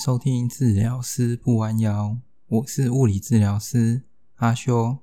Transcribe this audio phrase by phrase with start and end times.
[0.00, 2.16] 收听治疗师不弯腰，
[2.48, 4.00] 我是物理治疗师
[4.36, 4.96] 阿修。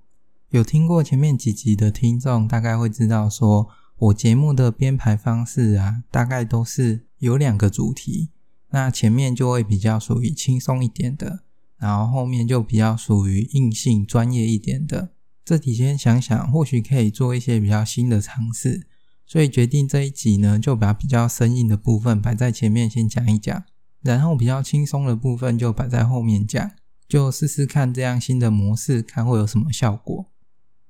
[0.50, 8.30] 有听过前面几集的听众，大概会知道说，我节目的编排方式啊，大概都是有两个主题，
[8.72, 11.44] 那前面就会比较属于轻松一点的，
[11.78, 15.12] 然后后面就比较属于硬性专业一点的。
[15.46, 18.88] 这几天想想，或许可以做一些比较新的尝试。
[19.28, 23.64] 所以决定这一集呢，就把比较生硬的部分摆在前面先讲一讲，
[24.08, 26.72] 然后比较轻松的部分就摆在后面讲，
[27.10, 30.28] 就试试看这样新的模式，看会有什么效果。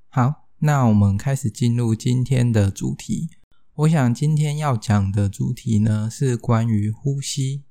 [0.08, 3.30] 好，那我们开始进入今天的主题。
[3.75, 7.63] 我想今天要讲的主题呢，是关于呼吸。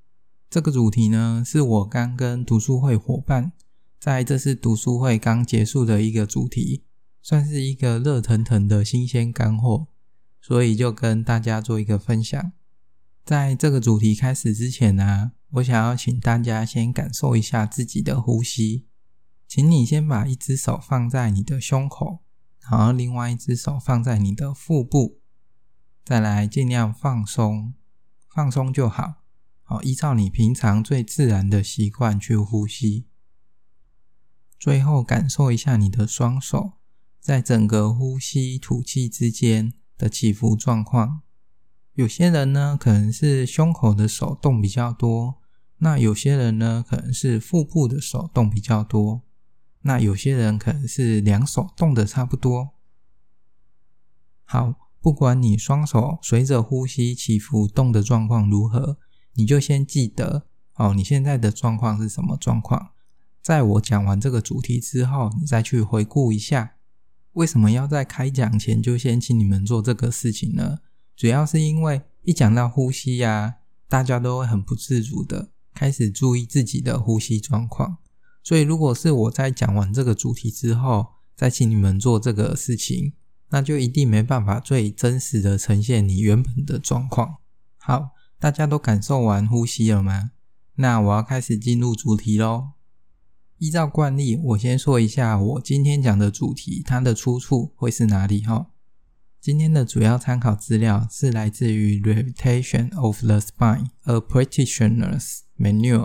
[0.51, 3.52] 这个主题呢，是我刚跟读书会伙伴
[4.01, 6.82] 在这次读书会刚结束的一个主题，
[7.23, 9.87] 算是一个热腾腾的新鲜干货。
[10.40, 12.52] 所以就跟大家做一个分享。
[13.24, 18.86] 在这个主题开始之前呢，我想要请大家先感受一下自己的呼吸。
[19.48, 22.24] 请你先把一只手放在你的胸口，
[22.68, 25.20] 然后另外一只手放在你的腹部，
[26.04, 27.74] 再来尽量放松，
[28.28, 29.22] 放松就好。
[29.62, 33.06] 好，依照你平常最自然的习惯去呼吸。
[34.58, 36.72] 最后感受一下你的双手
[37.20, 41.22] 在整个呼吸吐气之间的起伏状况，
[41.96, 45.36] 有些人呢可能是胸口的手动比较多，
[45.78, 49.22] 那有些人呢可能是腹部的手动比较多，
[49.80, 52.72] 那有些人可能是两手动的差不多。
[54.44, 58.98] 好，不管你双手随着呼吸起伏动的状况如何，
[59.32, 62.90] 你就先记得哦，你现在的状况是什么状况？
[63.40, 66.74] 在我讲完这个主题之后，你再去回顾一下。
[67.32, 70.80] 为什么要在开讲前就先请你们做这个事情呢？
[71.16, 73.56] 主要是因为一讲到呼吸呀，
[73.88, 77.97] 大家都会很不自主的开始注意自己的呼吸状况。
[78.43, 83.15] 所以，如果是我在讲完这个主题之后，再请你们做这个事情，
[83.49, 87.37] 那就一定没办法最真实的呈现你原本的状况。
[87.78, 90.33] 好，大家都感受完呼吸了吗？
[90.77, 92.72] 那我要开始进入主题喽。
[93.59, 98.66] 依照惯例，我先说一下我今天讲的主题，它的出处会是哪里哈？
[99.41, 105.98] 今天的主要参考资料是来自于《Rehabilitation of the Spine: A Practitioner's Manual》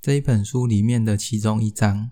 [0.00, 2.10] 这一本书里面的其中一章。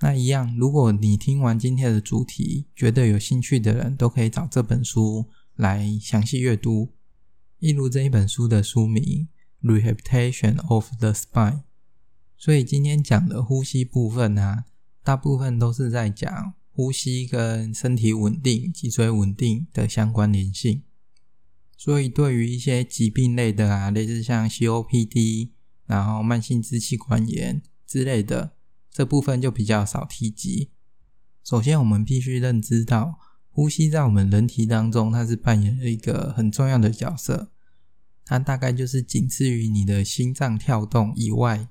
[0.00, 6.92] 那一样，如果你听完今天的主题，觉得有兴趣的人都可以找这本书来详细阅读。
[7.60, 9.28] 例如这一本书的书名
[9.64, 11.52] 《Rehabilitation of the Spine》。
[12.36, 14.64] 所以今天讲的呼吸部分啊，
[15.04, 20.82] 大部分都是在讲呼吸跟身体稳定、脊椎稳定的相关联性。
[21.76, 25.50] 所以对于一些疾病类的啊，类似像 COPD，
[25.86, 28.52] 然后慢性支气管炎之类的，
[28.90, 30.70] 这部分就比较少提及。
[31.44, 33.18] 首先，我们必须认知到，
[33.50, 37.50] 呼吸在我们人体当中，它是扮演了一个很重要的角色。
[38.24, 41.68] 它大概就是仅次于你的心脏跳动以外。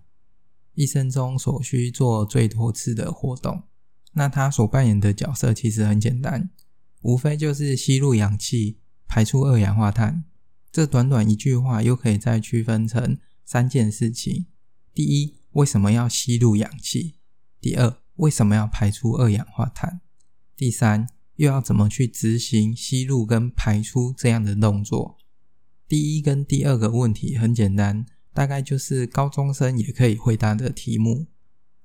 [0.74, 3.64] 一生中所需做最多次的活动，
[4.14, 6.50] 那他所扮演的角色其实很简单，
[7.02, 8.78] 无非就是吸入氧气，
[9.08, 10.24] 排出二氧化碳。
[10.72, 14.46] 这短短一句话，又可以再区分成三件事情：
[14.94, 17.16] 第一，为什么要吸入氧气？
[17.60, 20.02] 第二，为什么要排出二氧化碳？
[20.56, 25.18] 第三，又要怎么去执行吸入跟排出这样的动作？
[25.88, 28.06] 第一跟第二个问题很简单。
[28.34, 31.28] 大概就是高中生也可以回答的题目。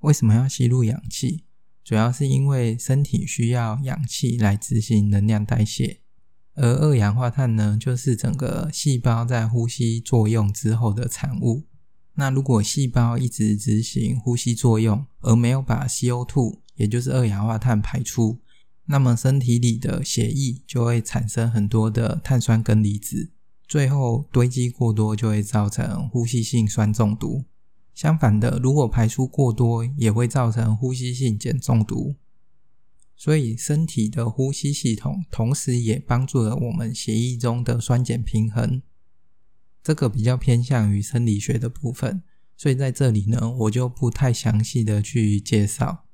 [0.03, 1.43] 为什么要吸入氧气？
[1.87, 6.01] 主要是因为身体需要氧气来执行能量代谢，
[6.55, 11.63] 而二氧化碳呢，就是整个细胞在呼吸作用之后的产物。
[12.15, 18.41] 那如果细胞一直执行呼吸作用，而没有把 CO2，也就是二氧化碳排出，
[18.87, 23.31] 那么身体里的血液就会产生很多的碳酸根离子。
[23.69, 27.45] 最后堆积过多就会造成呼吸性酸中毒。
[27.97, 32.15] 相反的，如果排出过多，也会造成呼吸性碱中毒。
[33.17, 38.83] 所以，身体的呼吸系统同时也帮助了我们血液中的酸碱平衡。
[39.83, 42.23] 这个比较偏向于生理学的部分，
[42.55, 46.05] 所以在这里呢，我就不太详细的去介绍。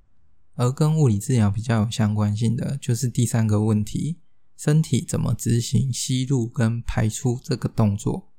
[0.55, 4.20] 而跟物理治疗比较有相关性的，就是第三个问题。
[4.56, 8.31] 身体怎么执行吸入跟排出这个动作？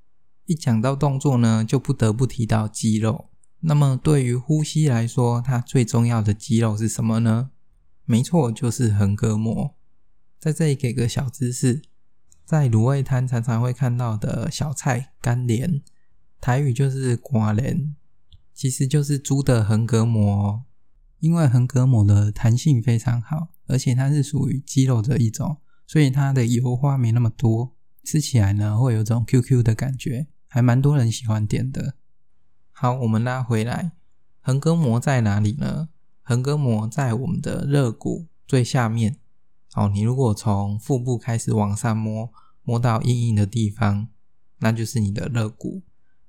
[0.45, 3.25] 一讲到动作呢，就不得不提到肌肉。
[3.65, 7.51] 那么对于呼吸来说，它最重要的肌肉是什么呢？
[8.03, 9.75] 没错，就是横膈膜。
[10.37, 11.81] 在这里给个小知识，
[12.43, 15.81] 在卤味摊常常会看到的小菜干莲，
[16.41, 17.95] 台语就是瓜莲。
[18.53, 20.63] 其实就是猪的横膈膜。
[21.19, 25.55] 因为横膈膜的弹性非常好，而且它是属于肌肉的一种，
[25.87, 31.95] 所以它的油花没那么多，吃起来呢会有种 QQ 的感觉，还蛮多人喜欢点的。
[32.83, 33.93] 好，我们拉回来，
[34.41, 35.87] 横膈膜在哪里呢？
[36.21, 39.19] 横膈膜在我们的肋骨最下面。
[39.71, 42.29] 好，你如果从腹部开始往上摸，
[42.61, 44.09] 摸到硬硬的地方，
[44.57, 45.83] 那就是你的肋骨。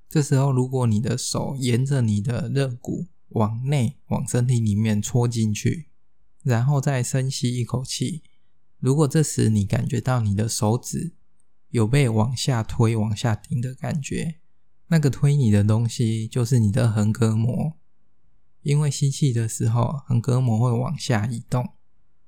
[0.07, 5.89] 这时候，如果你的手沿着你的肋骨往内往身体里面戳进去，
[6.41, 8.23] 然后再深吸一口气，
[8.79, 11.11] 如果这时你感觉到你的手指
[11.71, 14.39] 有被往下推、往下顶的感觉，
[14.87, 17.73] 那个推你的东西就是你的横膈膜。
[18.61, 21.69] 因为吸气的时候，横膈膜会往下移动。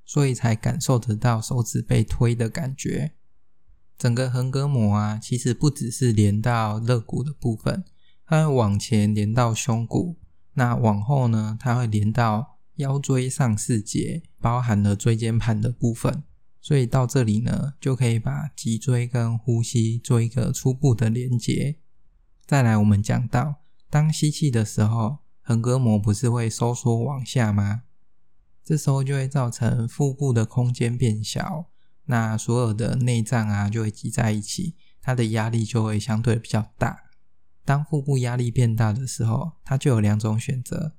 [0.09, 3.11] 所以才感受得到手指被推的感觉。
[3.97, 7.83] 整个横膈膜啊，其实不只是连到肋骨的部分，
[8.25, 10.15] 它会往前连到胸骨，
[10.53, 16.23] 那往后呢，它会连到腰椎上四节，包含了椎间盘的部分。
[16.61, 21.79] 所以到这里呢，就可以把脊椎跟呼吸做一个初步的连接。
[22.47, 23.55] 再来，我们讲到，
[23.89, 27.81] 当吸气的时候，横膈膜不是会收缩往下吗？
[28.63, 31.65] 这时候就会造成腹部的空间变小，
[32.05, 37.03] 那所有的内脏啊就会挤在一起，它的压力就会相对比较大。
[37.65, 40.93] 当腹部压力变大的时候，它就有两种选择：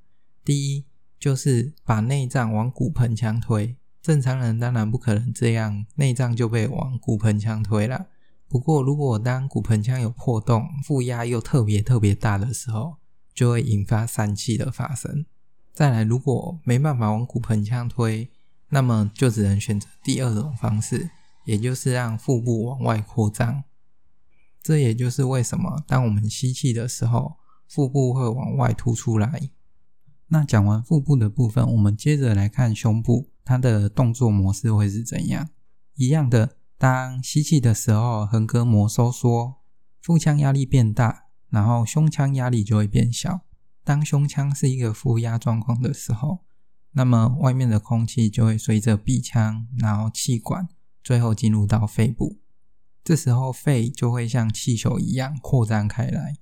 [0.44, 0.84] 第一，
[1.18, 3.74] 就是把内脏往骨盆腔推。
[4.02, 8.08] 正常人当然不可能这样，内脏就被往骨盆腔推了。
[8.48, 12.96] 不过，如果当骨盆腔有破洞，负压又特别特别大的时候，
[13.34, 15.26] 就会引发疝气的发生。
[15.74, 18.30] 再来，如果没办法往骨盆腔推，
[18.70, 21.10] 那么就只能选择第二种方式，
[21.44, 23.64] 也就是让腹部往外扩张。
[24.62, 27.36] 这也就是为什么当我们吸气的时候，
[27.68, 29.50] 腹部会往外凸出来。
[30.28, 35.50] 那讲完腹部的部分，我们接着来看胸部，它的动作模式会是怎样？
[35.94, 39.56] 一样的，当吸气的时候，横膈膜收缩，
[40.00, 43.40] 腹腔压力变大，然后胸腔压力就会变小。
[43.82, 46.44] 当胸腔是一个负压状况的时候，
[46.92, 50.68] 那么外面的空气就会随着鼻腔，然后气管，
[51.02, 52.38] 最后进入到肺部。
[53.02, 56.36] 这时候肺就会像气球一样扩张开来。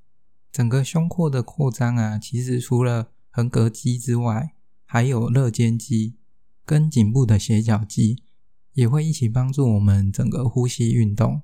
[0.52, 4.54] 整个胸廓的扩张啊，其实除了横膈肌之外，
[4.84, 6.18] 还有肋间肌
[6.66, 8.22] 跟颈部的斜角肌，
[8.76, 11.40] 也会一起帮助我们整个呼吸运动。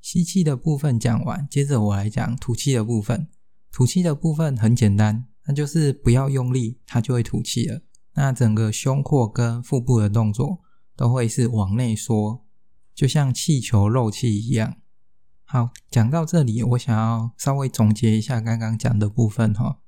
[0.00, 3.28] 吸气的部分讲完，接着我来讲吐气的部分。
[3.70, 7.82] 吐气的部分很简单，那就是不要用力，它就会吐气了。
[8.14, 10.60] 那整个胸廓跟腹部的动作
[10.96, 12.46] 都会是往内缩，
[12.94, 14.78] 就像气球漏气一样。
[15.44, 19.80] 好，讲到这里，我想要稍微总结一下刚刚讲的部分哈。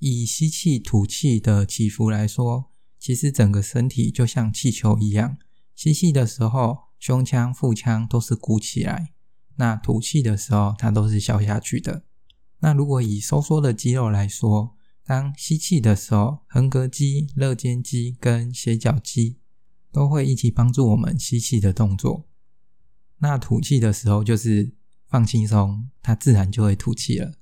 [0.00, 5.38] 以吸气、吐气的起伏来说，其实整个身体就像气球一样，
[5.74, 9.08] 吸气的时候，胸腔、腹腔都是鼓起来；
[9.56, 12.04] 那吐气的时候，它都是消下去的。
[12.60, 19.38] 那如果以收缩的肌肉来说，当吸气的时候，横膈肌、肋间肌跟斜角肌
[19.92, 22.26] 都会一起帮助我们吸气的动作。
[23.18, 24.72] 那吐气的时候就是
[25.06, 27.34] 放轻松，它自然就会吐气了。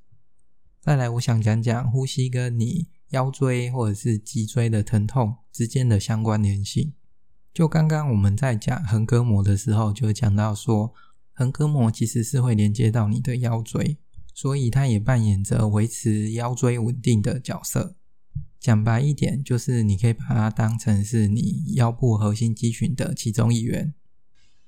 [0.80, 6.94] 再来，我想讲讲呼吸跟你腰椎或者是脊椎的疼痛之间的相关联性。
[7.52, 10.92] 就刚刚我们在讲横膈膜的时候，就讲到说，
[11.32, 13.98] 横膈膜其实是会连接到你的腰椎。
[14.34, 17.96] 所以它也扮演着维持腰椎稳定的角色。
[18.58, 23.92] 讲白一点，就是你可以把它当成是你腰部核心肌群的其中一员。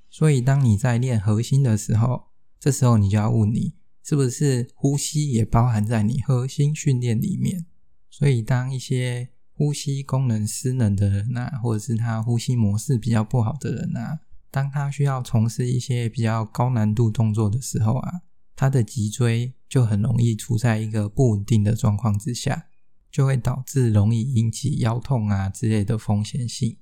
[0.07, 2.25] 所以当你在练核心的时候，
[2.59, 3.73] 这时候你就要问你，
[4.03, 7.65] 是不是呼吸也包含在你核心训练里面？
[8.07, 14.19] 所以当一些呼吸功能失能的人啊，或者是他呼吸模式比较不好的人啊，
[14.51, 18.21] 当他需要从事一些比较高难度动作的时候啊，
[18.55, 22.67] 他的脊椎就很容易处在一个不稳定的状况之下，
[23.09, 26.77] 就会导致容易引起腰痛啊之类的风险性。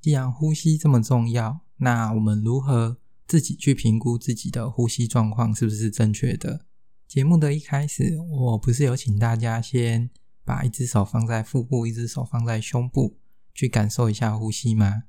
[0.00, 2.96] 既然呼吸这么重要，那我们如何
[3.26, 6.64] 自己去评估自己的呼吸状况是不是正确的？
[7.06, 10.08] 节目的一开始，我不是有请大家先
[10.48, 13.18] 把一只手放在腹部，一只手放在胸部，
[13.52, 15.02] 去感受一下呼吸吗？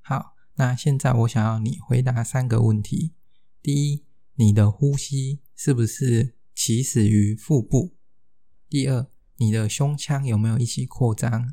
[0.00, 3.12] 好，那现在我想要你回答三个问题。
[3.60, 7.98] 第一，你的呼吸是不是起始于腹部？
[8.70, 11.52] 第二，你的胸腔有没有一起扩张？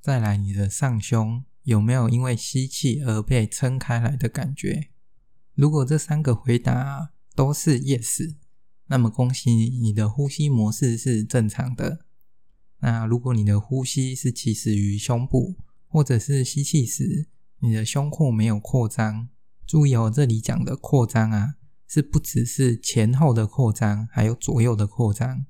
[0.00, 4.90] 再来，你的上胸有没有因为吸气而被撑开来的感觉？
[5.54, 8.36] 如果这三个回答都是 yes，
[8.86, 12.05] 那么恭喜你，你的呼吸模式是正常的。
[12.80, 15.56] 那如果你的呼吸是起始于胸部，
[15.88, 17.26] 或者是吸气时
[17.60, 19.28] 你的胸廓没有扩张，
[19.66, 21.54] 注意哦，这里讲的扩张啊，
[21.88, 25.46] 是不只是前后的扩张，还有左右的扩张。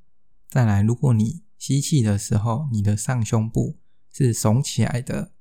[0.48, 3.78] 再来，如果你吸气的时候，你的上胸部
[4.12, 5.32] 是耸起来的，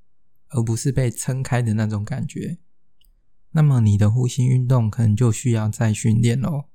[0.49, 2.57] 而不是被撑开的那种感觉，
[3.51, 6.65] 那么你的呼吸运动可能就需要再训练喽。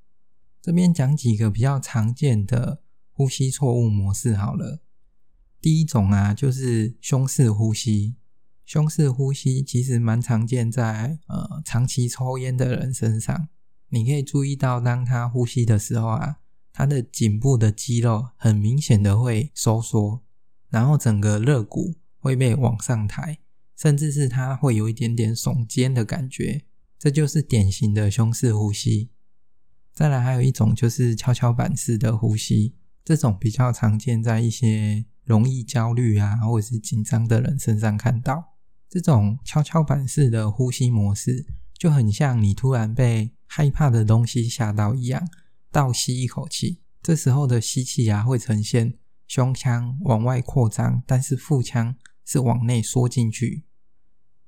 [0.61, 4.81] 这边讲几个比较常见的呼吸错误模式好了。
[5.61, 8.15] 第一种啊，就是胸式呼吸。
[8.65, 13.49] 胸式呼吸其实蛮常见在呃长期抽烟的人身上。
[13.89, 16.37] 你可以注意到，当他呼吸的时候啊，
[16.71, 20.21] 他的颈部的肌肉很明显的会收缩，
[20.69, 23.37] 然后整个肋骨会被往上抬，
[23.77, 26.63] 甚至是他会有一点点耸肩的感觉。
[26.97, 29.09] 这就是典型的胸式呼吸。
[29.91, 38.35] 再来还有一种就是跷跷板式的呼吸，这种比较常见在一些容易焦虑啊或者是紧张的人身上看到。
[38.89, 41.45] 这种跷跷板式的呼吸模式
[41.81, 45.25] 就很像你突然被害怕的东西吓到一样，
[45.71, 48.95] 倒吸一口气，这时候的吸气啊会呈现
[49.25, 51.95] 胸腔往外扩张，但是腹腔
[52.25, 53.63] 是往内缩进去，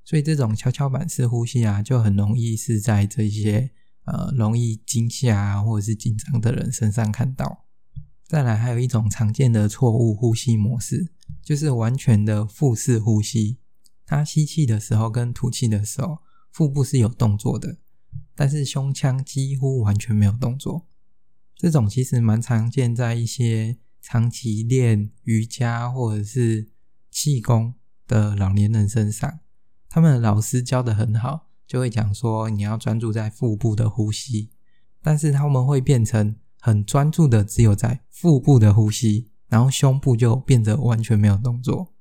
[0.04, 3.72] 所以这种跷跷板式呼吸啊就很容易是在这些。
[4.06, 7.64] 呃，容易惊吓啊，或者是紧张的人身上看到。
[8.28, 11.10] 再来，还有一种常见的错误呼吸模式，
[11.44, 13.58] 就是完全的腹式呼吸。
[14.06, 16.20] 他吸气的时候跟吐气的时候，
[16.52, 17.78] 腹部是有动作的，
[18.36, 20.88] 但是胸腔几乎完全没有动作。
[21.56, 26.70] 这种其实蛮常见在一些长期练瑜伽或者是
[27.10, 27.76] 气功
[28.08, 29.40] 的老年人身上，
[29.88, 31.50] 他们的老师教得很好。
[31.66, 34.52] 就会讲说你要专注在腹部的呼吸，
[35.02, 41.94] 但是他们会变成很专注的只有在腹部的呼吸，然后胸部就变得完全没有动作，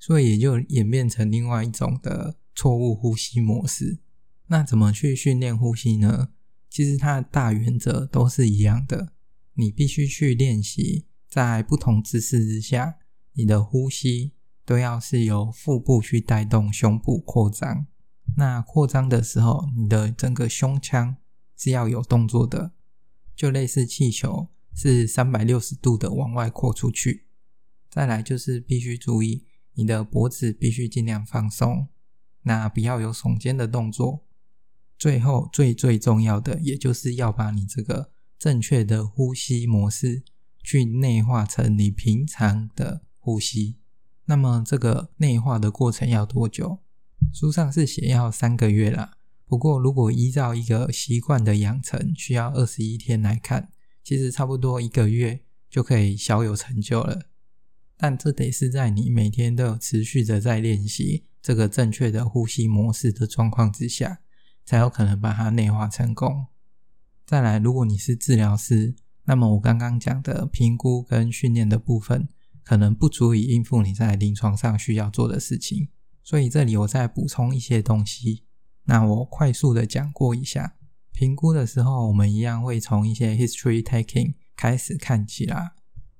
[0.00, 4.00] 所以也就演变成另外一种的错误呼吸模式。
[4.48, 6.30] 那怎么去训练呼吸呢？
[6.68, 9.12] 其实它的大原则都是一样的，
[9.54, 12.96] 你必须去练习在不同姿势之下，
[13.34, 14.32] 你的呼吸
[14.66, 17.86] 都要是由腹部去带动胸部扩张。
[18.36, 21.16] 那扩张的时候，你的整个胸腔
[21.56, 22.72] 是要有动作的，
[23.38, 27.28] 就类似气球是三百六十度的往外扩出去。
[27.88, 31.86] 再来就是必须注意，你的脖子必须尽量放松，
[32.42, 34.24] 那不要有耸肩的动作。
[34.98, 40.24] 最后最最重要的，也就是要把你这个正确的呼吸模式
[40.64, 43.76] 去内化成你平常的呼吸。
[44.24, 46.80] 那么这个内化的过程要多久？
[47.32, 49.17] 书上是写要三个月啦，
[49.48, 53.70] 不过如果依照一个习惯的养成，需要二十一天来看，
[54.04, 55.40] 其实差不多一个月
[55.70, 57.30] 就可以小有成就了。
[57.96, 64.20] 但这得是在你每天都有持续的在练习这个正确的呼吸模式的状况之下，
[64.66, 66.48] 才有可能把它内化成功。
[67.24, 72.28] 再来，如果你是治疗师，那么我刚刚讲的评估跟训练的部分，
[72.62, 75.88] 可能不足以应付你在临床上需要做的事情。
[76.22, 78.44] 所以这里我再补充一些东西。
[78.88, 80.76] 那我快速的讲过一下，
[81.12, 85.74] 评估的时候，我们一样会从一些 history taking 开始看起啦。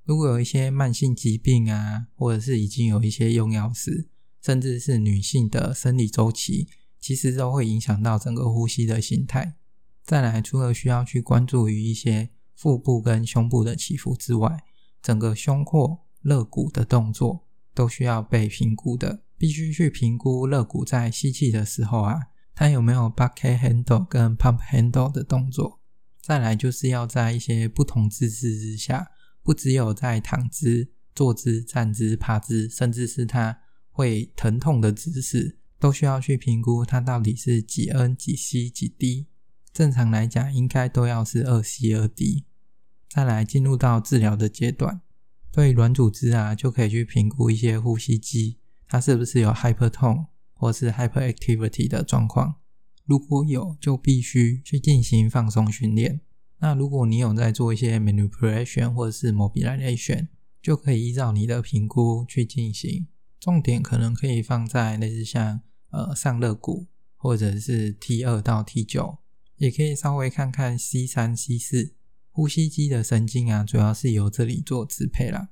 [0.05, 4.11] 如果有一些慢性疾病啊，或者是已经有一些用药史，
[4.43, 6.69] 甚至是女性的生理周期，
[7.01, 9.55] 其实都会影响到整个呼吸的形态。
[10.05, 14.63] 再来，除了需要去关注于一些腹部跟胸部的起伏之外，
[15.01, 19.23] 整个胸廓、肋骨的动作都需要被评估的。
[19.39, 22.19] 必须去评估肋骨在吸气的时候啊，
[22.59, 25.81] 它有没有 bucket handle 跟 pump handle 的动作。
[26.21, 29.13] 再来就是要在一些不同姿势之下，
[29.45, 33.61] 不只有在躺姿、坐姿、站姿、趴姿，甚至是它
[33.93, 39.29] 会疼痛的姿势，都需要去评估它到底是几 N 几 C 几 D。
[39.73, 42.45] 正常来讲，应该都要是二 C 二 D。
[43.09, 45.01] 再来进入到治疗的阶段，
[45.53, 48.59] 对软组织啊，就可以去评估一些呼吸机。
[48.89, 50.27] 它是不是有 hyper 痛
[50.59, 52.57] 或是 hyperactivity 的状况？
[53.07, 56.21] 如果有，就必须去进行放松训练。
[56.59, 60.29] 那如果你有在做一些 manipulation 或者是 mobilization，
[60.61, 63.07] 就可以依照你的评估去进行。
[63.41, 65.61] 重点可能可以放在类似像
[65.91, 69.19] 呃上肋骨或者是 T 二到 T 九，
[69.57, 71.95] 也可以稍微看看 C 三 C 四
[72.31, 75.51] 呼吸机的神经啊，主要是由这里做支配啦。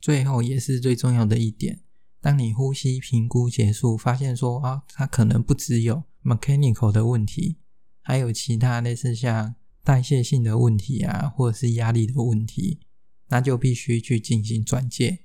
[0.00, 1.80] 最后也是最重要的一点。
[2.22, 7.56] 当你呼吸评估结束，发现说啊，它可能不只有 mechanical 的问题，
[8.00, 12.78] 还有其他类似像代谢性的问题啊，或者是压力的问题，
[13.26, 15.24] 那就必须去进行转介，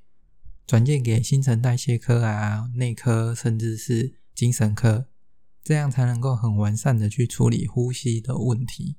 [0.66, 5.06] 转介给新陈代谢科啊、内科，甚至是精神科，
[5.64, 8.96] 这样才能够很完善的去处理呼吸的问题。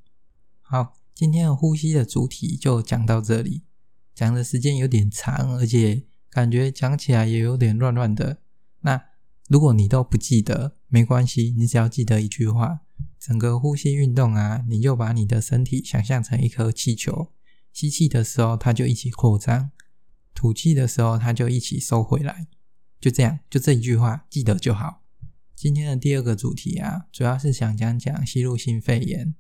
[0.61, 3.63] 好，今天的呼吸的主题就讲到这里，
[4.15, 6.05] 讲的时间有点长，而且
[6.39, 8.39] 感觉讲起来也有点乱乱的。
[8.83, 9.03] 那
[9.49, 12.83] 如果你都不记得，没关系，你只要记得一句话：
[13.19, 17.33] 整个呼吸运动啊，你就把你的身体想象成一颗气球，
[17.73, 19.73] 吸气的时候它就一起扩张，
[20.33, 22.47] 吐气的时候它就一起收回来，
[23.01, 25.03] 就这样，就这一句话记得就好。
[25.57, 29.35] 今天的第二个主题啊，主要是想讲讲吸入性肺炎。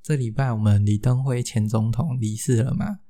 [0.00, 3.00] 这礼拜我们李登辉前总统离世了嘛？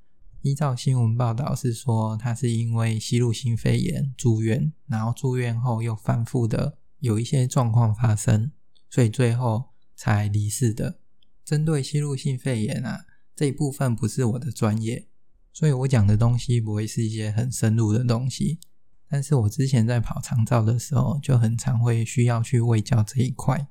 [0.43, 8.53] 依照新闻报道是说，他是因为吸入性肺炎住院，然后住院后又反复的有一些状况发生，
[8.89, 11.01] 所以最后才离世的。
[11.45, 15.09] 针对吸入性肺炎啊，这一部分不是我的专业，
[15.53, 18.61] 所以我讲的东西不会是一些很深入的东西。
[19.09, 23.67] 但是我之前在跑长照的时候，就很常会需要去卫教这一块，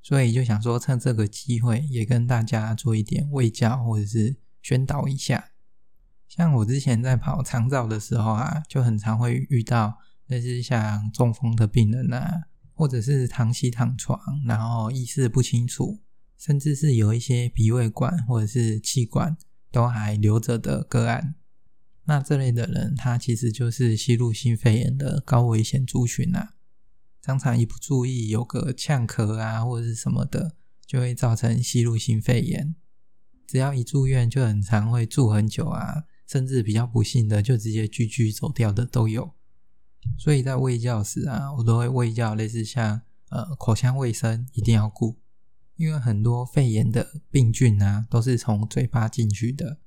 [0.00, 5.52] 所以就想说趁这个机会也跟大家做一点卫教或者是宣导一下。
[6.28, 16.00] 像我之前在跑长照的时候啊，就很常会遇到那些像中风的病人啊，或者是躺息躺床，然后意识不清楚，
[16.36, 19.36] 甚至是有一些鼻胃管或者是气管
[19.70, 21.36] 都还留着的个案。
[22.06, 26.54] 那这类的人，他其实就是吸入性肺炎的高危险族群啊。
[27.22, 32.74] 常常一不注意，有个呛咳啊，或者是什么的，就会造成吸入性肺炎。
[33.46, 39.32] 只要一住院，就很常会住很久啊，甚至比较不幸的，就直接居居走掉的都有。
[40.18, 45.18] 所以在喂教时啊，我都会喂教类似像呃口腔卫生一定要顾，
[45.76, 49.78] 因为很多肺炎的病菌啊，都是从嘴巴进去的。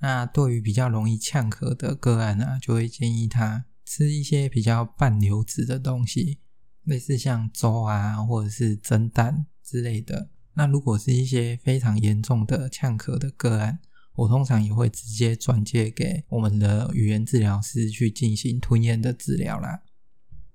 [0.00, 6.40] 那对于比较容易呛咳的个案、啊，就会建议他吃一些比较半流质的东西，
[6.82, 10.28] 类似像粥啊，或者是蒸蛋之类的。
[10.56, 13.80] 那如果是一些非常严重的呛咳的个案，
[14.14, 19.82] 我通常也会直接转介给我们的语言治疗师去进行吞咽的治疗啦。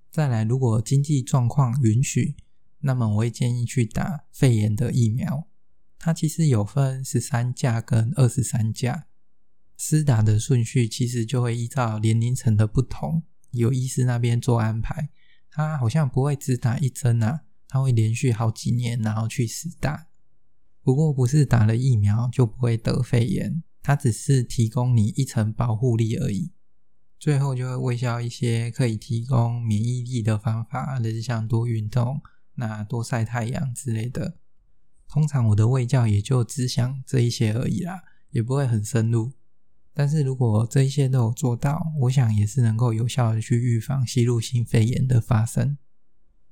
[0.10, 2.36] 再来，如果经济状况允许，
[2.80, 5.48] 那么我会建议去打肺炎的疫苗。
[5.98, 9.08] 它其实有分十三价跟二十三价。
[9.76, 15.10] 施打的顺序其实就会依照年龄层的不同，由医师那边做安排。
[15.50, 20.09] 他好像不会只打一针啊，他会连续好几年然后去施打。
[20.84, 26.52] 不过不是打了疫苗就不会得肺炎，它只是提供你一层保护力而已。
[27.20, 32.22] 最后就会卫教一些可以提供免疫力的方法，类似像多运动、
[32.56, 34.38] 那多晒太阳之类的。
[35.08, 39.34] 通常我的卫教也就只想这一些而已啦，也不会很深入。
[39.94, 45.78] 但是如果这一些都有做到，我想也是能够有效的去预防吸入性肺炎的发生。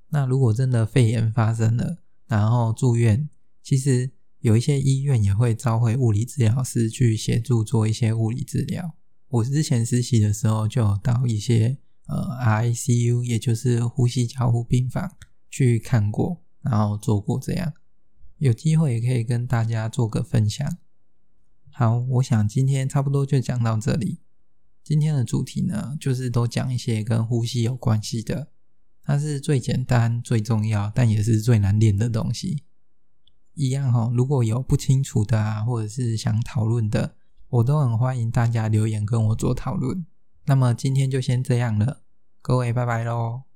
[0.09, 3.29] 那如果真的肺炎发生了，然后住院，
[3.63, 4.11] 其实
[4.47, 8.95] 有一些医院也会召回物理治疗师去协助做一些物理治疗。
[9.27, 15.17] 我之前实习的时候就到一些呃 ICU，也就是呼吸交互病房
[15.49, 17.73] 去看过，然后做过这样。
[18.37, 20.77] 有机会也可以跟大家做个分享。
[21.69, 24.21] 好，我想今天差不多就讲到这里。
[24.81, 28.47] 今天的主题呢，就是都讲一些跟呼吸有关系的，
[29.03, 32.63] 它是最简单、最重要，但也是最难练的东西。
[33.57, 37.15] 一样哈，如果有不清楚的啊，或者是想讨论的，
[37.49, 40.05] 我都很欢迎大家留言跟我做讨论。
[40.45, 42.01] 那么今天就先这样了，
[42.41, 43.46] 各位拜拜喽。